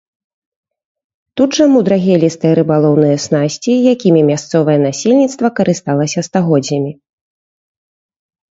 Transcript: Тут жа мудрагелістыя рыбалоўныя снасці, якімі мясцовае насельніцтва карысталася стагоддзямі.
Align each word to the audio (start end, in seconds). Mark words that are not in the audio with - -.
Тут 1.41 1.49
жа 1.57 1.65
мудрагелістыя 1.73 2.53
рыбалоўныя 2.61 3.17
снасці, 3.27 3.73
якімі 3.93 4.21
мясцовае 4.31 4.77
насельніцтва 4.87 5.47
карысталася 5.63 6.19
стагоддзямі. 6.33 6.91